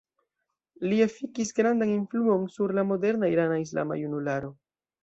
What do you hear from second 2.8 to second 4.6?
la moderna irana islama junularo.